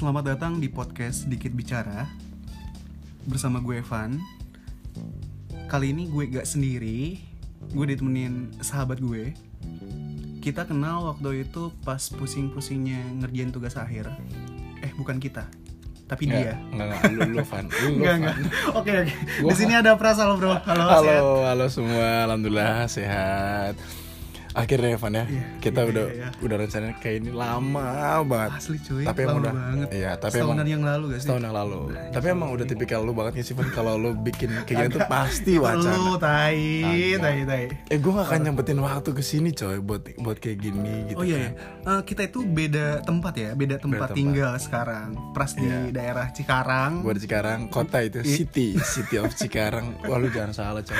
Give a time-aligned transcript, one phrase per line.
[0.00, 2.08] Selamat datang di podcast Dikit Bicara
[3.28, 4.16] Bersama gue Evan.
[5.68, 7.20] Kali ini gue gak sendiri
[7.68, 9.36] Gue ditemenin sahabat gue.
[10.40, 14.08] Kita kenal waktu itu pas pusing-pusingnya ngerjain tugas akhir.
[14.80, 15.44] Eh bukan kita
[16.08, 16.56] Tapi dia.
[16.72, 17.64] Enggak, enggak, lu, lu Van.
[17.68, 18.34] Lu, lu, Enggak,
[18.80, 19.14] Oke, oke.
[19.52, 20.56] Di sini ada Pras, halo bro.
[20.64, 21.22] Halo, Halo, sehat?
[21.44, 23.76] halo semua, alhamdulillah sehat.
[24.60, 26.28] Akhirnya Evan ya, Iya, kita iya, udah iya.
[26.38, 27.88] udah rencana kayak ini lama
[28.22, 28.50] banget.
[28.54, 31.24] Asli cuy, Tapi lama emang udah, banget iya, tapi Setahunan emang yang lalu gak sih?
[31.24, 31.80] setahun yang lalu.
[32.10, 35.64] tapi emang udah tipikal lu banget ya sih kalau lu bikin kayak gitu pasti Lu,
[35.64, 36.20] wacana.
[36.20, 36.60] tai,
[37.10, 37.20] Kagak.
[37.20, 40.94] tai, tai Eh gue gak akan nyempetin waktu ke sini coy buat buat kayak gini
[41.08, 41.16] gitu.
[41.16, 41.52] Oh iya, kan.
[41.86, 41.90] ya.
[41.90, 44.18] Eh, kita itu beda tempat ya, beda tempat tempat.
[44.18, 45.08] tinggal sekarang.
[45.30, 45.88] Pras di Iya.
[45.90, 47.00] daerah Cikarang.
[47.00, 49.96] Gue di Cikarang, kota itu city, city of Cikarang.
[50.02, 50.98] Wah lu jangan salah coy.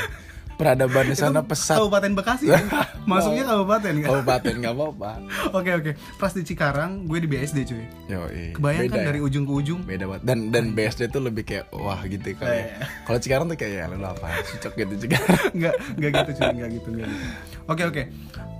[0.60, 1.80] Peradaban di sana pesat.
[1.80, 2.44] Kabupaten Bekasi.
[2.46, 2.64] kan?
[3.10, 4.08] Masuknya kabupaten kan?
[4.12, 5.10] Kabupaten nggak apa-apa.
[5.56, 5.90] Oke oke.
[6.14, 7.84] Pras di Cikarang, gue di BSD cuy.
[8.06, 9.80] Yo, Kebayang kan dari ujung ke ujung.
[9.82, 12.44] beda banget dan dan BSD tuh lebih kayak wah gitu Iya.
[12.44, 12.84] ya.
[13.02, 16.70] kalau Cikarang tuh kayak ya lu apa cocok gitu Cikarang Enggak, enggak gitu cuy, enggak
[16.70, 17.26] gitu, enggak gitu.
[17.66, 18.02] Oke oke.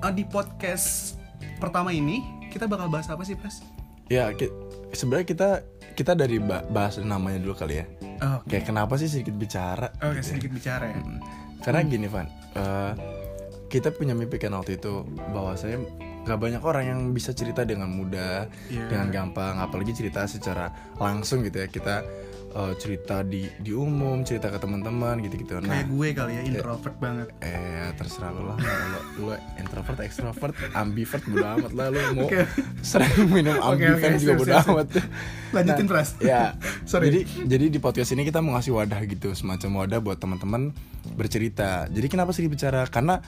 [0.00, 0.86] Eh, di podcast
[1.56, 3.60] pertama ini kita bakal bahas apa sih, Pras?
[4.06, 4.50] ya ki-
[4.90, 5.48] sebenarnya kita
[5.92, 7.86] kita dari ba- bahas namanya dulu kali ya
[8.18, 10.24] Oh, kayak kenapa sih sedikit bicara Oke, gitu ya.
[10.26, 10.98] sedikit bicara ya.
[10.98, 11.18] Hmm.
[11.60, 12.92] Karena gini Van eh,
[13.66, 15.78] kita punya mimpi kan waktu itu bahwa saya
[16.20, 18.86] gak banyak orang yang bisa cerita dengan mudah Iya.
[18.88, 22.04] dengan gampang apalagi cerita secara langsung gitu ya kita
[22.50, 26.42] eh, cerita di di umum cerita ke teman-teman gitu gitu nah Kayak gue kali ya,
[26.44, 27.28] introvert banget.
[27.40, 32.42] Eh terserah lu lah lu, lu introvert extrovert ambivert bodo amat lah lu mau Oke.
[32.82, 34.88] sering minum Oke, ambiven oke, juga bodo amat
[35.50, 36.08] Lanjutin, Nah, Pras.
[36.18, 36.42] ya
[36.90, 37.10] Sorry.
[37.10, 40.70] jadi jadi di podcast ini kita mau ngasih wadah gitu semacam wadah buat teman-teman
[41.14, 43.18] bercerita jadi kenapa sih bicara karena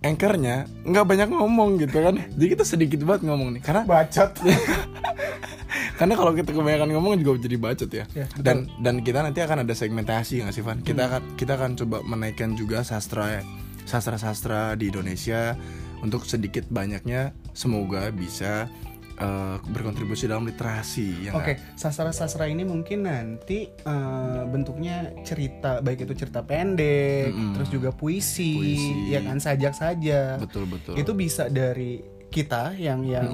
[0.00, 4.30] anchornya nggak banyak ngomong gitu kan jadi kita sedikit banget ngomong nih karena Bacot.
[5.94, 8.04] karena kalau kita kebanyakan ngomong juga jadi bacot ya.
[8.12, 8.42] Ya, betul.
[8.42, 10.78] dan dan kita nanti akan ada segmentasi nggak sih Van?
[10.80, 13.42] Kita akan kita akan coba menaikkan juga sastra
[13.84, 15.54] sastra sastra di Indonesia
[16.00, 18.66] untuk sedikit banyaknya semoga bisa
[19.14, 21.28] eh, berkontribusi dalam literasi.
[21.28, 21.78] Ya Oke, nggak?
[21.78, 27.54] sastra-sastra ini mungkin nanti eh, bentuknya cerita, baik itu cerita pendek, Mm-mm.
[27.54, 29.14] terus juga puisi, Puisi.
[29.14, 30.40] ya kan sajak saja.
[30.42, 30.98] betul betul.
[30.98, 33.28] Itu bisa dari kita yang yang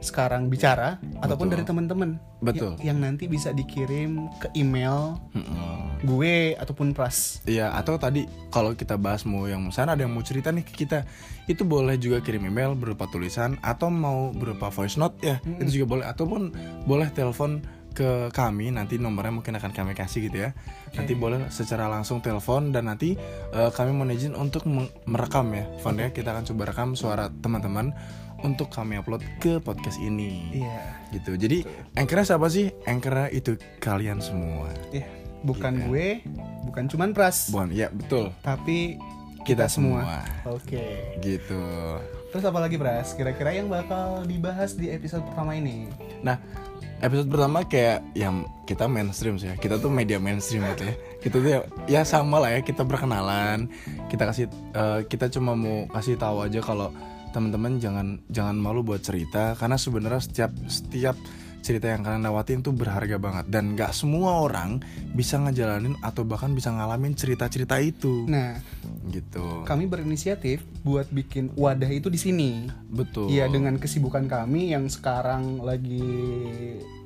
[0.00, 1.54] sekarang bicara ataupun Betul.
[1.54, 2.10] dari teman-teman.
[2.40, 2.80] Betul.
[2.80, 6.00] Ya- Yang nanti bisa dikirim ke email Mm-mm.
[6.02, 7.44] gue ataupun Pras.
[7.44, 10.72] Iya atau tadi kalau kita bahas mau yang sana ada yang mau cerita nih ke
[10.74, 11.04] kita
[11.46, 15.86] itu boleh juga kirim email berupa tulisan atau mau berupa voice note ya itu juga
[15.90, 16.42] boleh ataupun
[16.82, 17.60] boleh telepon
[17.90, 20.50] ke kami nanti nomornya mungkin akan kami kasih gitu ya
[20.92, 23.18] nanti boleh secara langsung telepon dan nanti
[23.50, 24.64] eh, kami mohon izin untuk
[25.04, 27.90] merekam ya Van ya kita akan coba rekam suara teman-teman
[28.40, 30.80] untuk kami upload ke podcast ini Iya.
[31.12, 35.06] gitu jadi anchornya siapa sih anchornya itu kalian semua Iya.
[35.40, 35.84] Bukan Iya.
[35.86, 36.08] gue,
[36.64, 39.00] bukan cuman Pras, bukan ya betul tapi
[39.40, 40.20] kita semua.
[40.44, 41.16] Oke.
[41.18, 41.64] gitu
[42.28, 43.12] Terus apa lagi Pras?
[43.12, 45.88] Kira-kira yang bakal dibahas di episode pertama ini?
[46.20, 46.36] nah
[47.00, 49.56] episode pertama kayak yang kita mainstream sih ya.
[49.56, 50.94] Kita tuh media mainstream gitu ya.
[51.20, 53.68] Kita tuh ya, ya sama lah ya kita berkenalan
[54.12, 54.46] kita kasih
[54.76, 56.92] eh, kita cuma mau kasih tahu aja kalau
[57.30, 59.56] teman-teman jangan jangan malu buat cerita.
[59.56, 61.16] Karena sebenarnya setiap setiap
[61.70, 63.46] cerita yang kalian lewatin tuh berharga banget.
[63.46, 64.82] Dan nggak semua orang
[65.14, 68.26] bisa ngejalanin atau bahkan bisa ngalamin cerita-cerita itu.
[68.26, 68.58] Nah,
[69.14, 69.62] gitu.
[69.62, 72.50] kami berinisiatif buat bikin wadah itu di sini.
[72.90, 73.30] betul.
[73.30, 76.02] Iya, dengan kesibukan kami yang sekarang lagi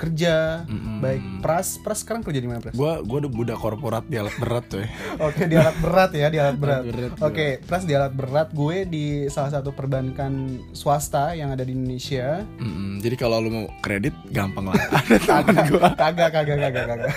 [0.04, 1.00] kerja, Mm-mm.
[1.00, 2.76] baik Pras, Pras sekarang kerja di mana Pras?
[2.76, 4.84] gua gua udah budak korporat di alat berat tuh
[5.18, 6.82] Oke, di alat berat ya, di alat berat.
[7.18, 10.32] Oke, Pras di alat berat, gue di salah satu perbankan
[10.72, 12.44] swasta yang ada di Indonesia.
[12.60, 14.76] Mm-mm, jadi kalau lu mau kredit gampang lah
[15.40, 17.12] ada gua Kagak, kagak, kagak, kagak.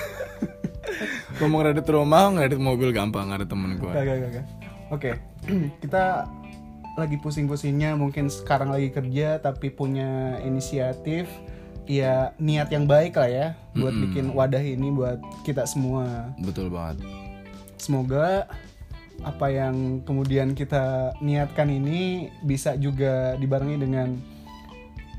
[1.37, 4.45] Gua mau kredit rumah kredit mobil gampang ada temen gua Gak, gak, gak.
[4.87, 5.11] Oke,
[5.83, 6.25] kita
[6.97, 11.29] lagi pusing-pusingnya mungkin sekarang lagi kerja tapi punya inisiatif
[11.88, 14.04] ya niat yang baik lah ya buat Mm-mm.
[14.12, 16.30] bikin wadah ini buat kita semua.
[16.44, 17.01] betul banget
[17.78, 18.45] Semoga
[19.25, 24.19] apa yang kemudian kita niatkan ini bisa juga dibarengi dengan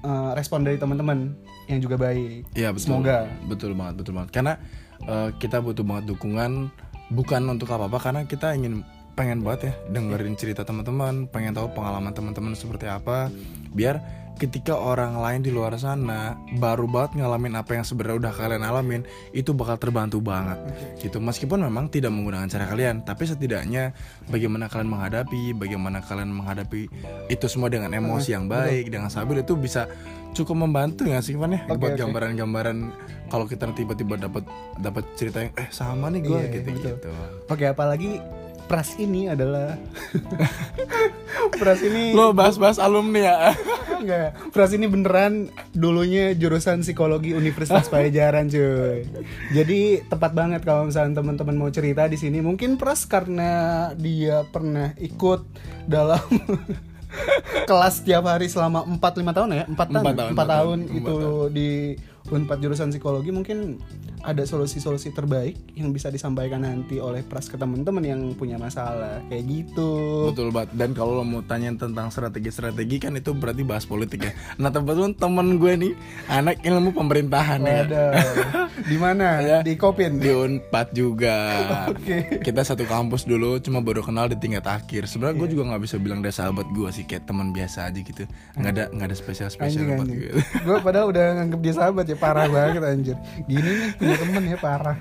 [0.04, 1.34] eh, respon dari teman-teman
[1.66, 2.48] yang juga baik.
[2.54, 3.26] Iya betul Semoga.
[3.48, 4.52] betul banget betul banget karena
[5.02, 6.70] eh, kita butuh banget dukungan
[7.08, 8.84] bukan untuk apa apa karena kita ingin
[9.16, 13.32] pengen banget ya dengerin cerita teman-teman pengen tahu pengalaman teman-teman seperti apa
[13.74, 13.98] biar
[14.38, 19.02] ketika orang lain di luar sana baru banget ngalamin apa yang sebenarnya udah kalian alamin
[19.34, 20.56] itu bakal terbantu banget.
[20.96, 21.18] Gitu.
[21.18, 23.90] Meskipun memang tidak menggunakan cara kalian tapi setidaknya
[24.30, 26.86] bagaimana kalian menghadapi bagaimana kalian menghadapi
[27.26, 29.90] itu semua dengan emosi yang baik dengan stabil itu bisa
[30.32, 31.66] cukup membantu ya sih Van ya?
[31.66, 32.00] Oke, buat oke.
[32.04, 32.76] gambaran-gambaran
[33.26, 34.46] kalau kita tiba-tiba dapat
[34.78, 36.94] dapat cerita yang eh sama nih gue Iya, gitu betul.
[36.94, 37.08] gitu
[37.50, 38.22] Oke, apalagi
[38.68, 39.74] pras ini adalah
[41.60, 43.36] pras ini lo bahas-bahas alumni ya
[43.98, 49.04] enggak pras ini beneran dulunya jurusan psikologi Universitas Pajajaran cuy.
[49.52, 52.38] Jadi tepat banget kalau misalnya teman-teman mau cerita di sini.
[52.40, 55.44] Mungkin pras karena dia pernah ikut
[55.84, 56.22] dalam
[57.68, 59.64] kelas tiap hari selama 4-5 tahun ya?
[59.66, 60.18] 4 tahun Empat ya?
[60.18, 61.70] tahun, Empat empat tahun tahun, itu empat di
[62.28, 63.32] Unpad jurusan psikologi.
[63.32, 63.80] Mungkin
[64.24, 69.44] ada solusi-solusi terbaik yang bisa disampaikan nanti oleh pras ke teman-teman yang punya masalah kayak
[69.46, 70.70] gitu Betul banget.
[70.74, 74.32] Dan kalau lo mau tanya tentang strategi-strategi kan itu berarti bahas politik ya.
[74.58, 75.92] Nah kebetulan temen gue nih
[76.30, 77.82] anak ilmu pemerintahan ya.
[77.84, 78.12] Waduh.
[78.90, 79.42] Di mana?
[79.42, 79.58] Ya.
[79.66, 80.22] Di Kopin.
[80.22, 81.36] Di Unpad juga.
[81.90, 82.38] Oke.
[82.38, 85.10] Kita satu kampus dulu, cuma baru kenal di tingkat akhir.
[85.10, 88.22] Sebenarnya gue juga nggak bisa bilang dia sahabat gue sih, kayak teman biasa aja gitu.
[88.54, 90.08] Nggak ada nggak ada spesial spesial buat.
[90.62, 93.16] Gue padahal udah nganggep dia sahabat ya parah banget anjir.
[93.50, 94.96] Gini nih punya temen ya parah.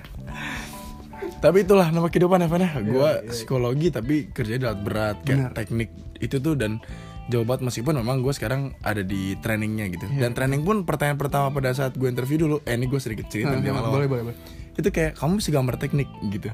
[1.38, 2.70] tapi itulah nama kehidupan ya Van ya.
[2.76, 3.26] Gue iya.
[3.26, 6.82] psikologi tapi kerjanya di alat berat kayak teknik itu tuh dan
[7.28, 10.18] jauh banget meskipun memang gue sekarang ada di trainingnya gitu Iya.
[10.18, 13.52] dan training pun pertanyaan pertama pada saat gue interview dulu eh ini gue sedikit cerita
[13.52, 14.36] di awal boleh boleh boleh.
[14.74, 16.48] itu kayak kamu bisa gambar teknik gitu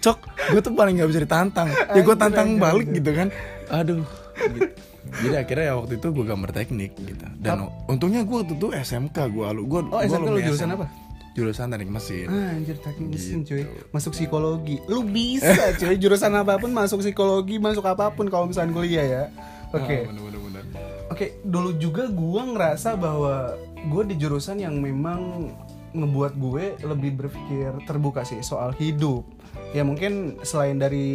[0.00, 0.18] cok
[0.54, 3.28] gue tuh paling nggak bisa ditantang ya gue tantang balik gitu kan
[3.68, 4.06] aduh
[4.38, 4.70] gitu.
[5.18, 9.16] jadi akhirnya ya waktu itu gue gambar teknik gitu dan untungnya gue waktu itu SMK
[9.28, 10.86] gue lu gue Oh, SMK lu jurusan apa?
[11.32, 13.86] Jurusan teknik mesin Ah, anjir teknik mesin cuy Gitu.
[13.90, 18.70] Masuk psikologi Lu bisa cuy Jurusan apa pun masuk psikologi Masuk apa pun kalau misalnya
[18.70, 19.24] kuliah ya
[19.70, 20.64] Oke Ah, bener, bener.
[21.10, 25.50] Oke, dulu juga gue ngerasa bahwa gue di jurusan yang memang
[25.90, 29.26] ngebuat gue lebih berpikir terbuka sih soal hidup.
[29.70, 31.10] Ya mungkin selain dari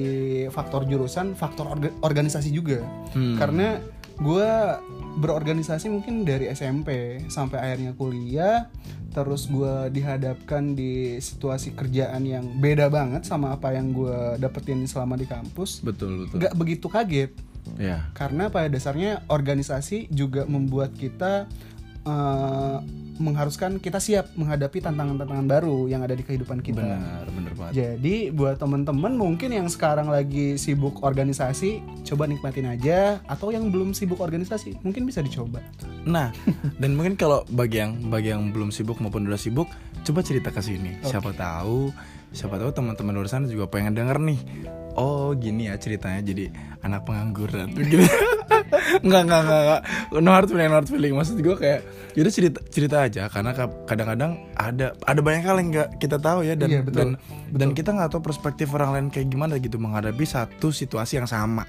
[0.49, 2.83] faktor jurusan, faktor orga- organisasi juga.
[3.11, 3.39] Hmm.
[3.39, 3.79] Karena
[4.19, 4.51] gue
[5.19, 8.67] berorganisasi mungkin dari SMP sampai akhirnya kuliah,
[9.15, 15.15] terus gue dihadapkan di situasi kerjaan yang beda banget sama apa yang gue dapetin selama
[15.15, 15.83] di kampus.
[15.83, 16.37] betul betul.
[16.43, 17.31] Gak begitu kaget.
[17.81, 21.49] Ya karena pada dasarnya organisasi juga membuat kita
[22.05, 22.77] eh,
[23.15, 26.83] mengharuskan kita siap menghadapi tantangan-tantangan baru yang ada di kehidupan kita.
[26.83, 33.23] benar benar banget Jadi buat temen-temen mungkin yang sekarang lagi sibuk organisasi, coba nikmatin aja.
[33.27, 35.63] Atau yang belum sibuk organisasi, mungkin bisa dicoba.
[36.03, 36.35] Nah,
[36.81, 39.71] dan mungkin kalau bagi yang bagi yang belum sibuk maupun udah sibuk,
[40.03, 40.99] coba cerita ke sini.
[41.03, 41.95] Siapa tahu,
[42.35, 44.39] siapa tahu teman-teman luar sana juga pengen denger nih.
[44.95, 46.51] Oh, gini ya ceritanya jadi
[46.83, 47.71] anak pengangguran.
[47.75, 47.99] Gitu.
[49.01, 49.81] enggak, enggak, enggak, enggak.
[50.17, 51.13] No hard feeling, no hard feeling.
[51.13, 51.79] Maksud gue kayak
[52.15, 56.39] yaudah cerita cerita aja karena ka- kadang-kadang ada ada banyak hal yang nggak kita tahu
[56.41, 56.95] ya dan Iya, betul.
[56.95, 57.09] dan
[57.51, 61.67] dan kita nggak tahu perspektif orang lain kayak gimana gitu menghadapi satu situasi yang sama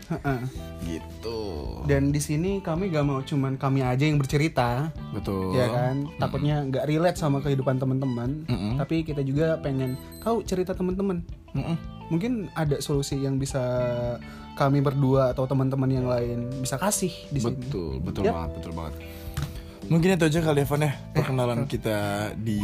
[0.82, 1.38] gitu.
[1.86, 5.54] Dan di sini kami gak mau cuman kami aja yang bercerita, Betul.
[5.54, 6.10] ya kan?
[6.16, 8.42] Takutnya nggak relate sama kehidupan teman-teman.
[8.44, 8.74] Mm-mm.
[8.76, 11.22] Tapi kita juga pengen kau cerita teman-teman.
[11.54, 11.76] Mm-mm.
[12.06, 13.58] mungkin ada solusi yang bisa
[14.56, 17.60] kami berdua atau teman-teman yang lain bisa kasih di sini.
[17.60, 18.34] Betul, betul Yap.
[18.34, 18.94] banget, betul banget.
[19.86, 21.98] Mungkin itu aja kali Evan ya perkenalan kita
[22.34, 22.58] di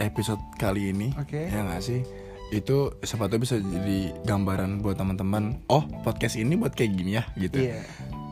[0.00, 1.14] episode kali ini.
[1.14, 1.46] Oke.
[1.46, 2.02] Ya nggak sih?
[2.50, 5.60] Itu siapa tahu bisa jadi gambaran buat teman-teman.
[5.68, 7.60] Oh, podcast ini buat kayak gini ya gitu.
[7.60, 7.84] Iya.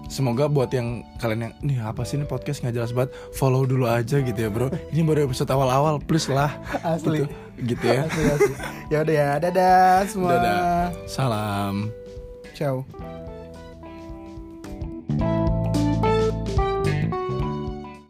[0.06, 3.90] Semoga buat yang kalian yang nih apa sih ini podcast nggak jelas banget, follow dulu
[3.90, 4.70] aja gitu ya bro.
[4.94, 6.54] Ini baru episode awal-awal, please lah.
[6.86, 7.26] Asli.
[7.26, 8.02] Gitu, gitu ya.
[8.06, 8.54] Asli asli.
[8.86, 10.30] Ya udah ya, dadah semua.
[10.38, 10.84] Dadah.
[11.10, 12.05] Salam.
[12.56, 12.86] Tchau.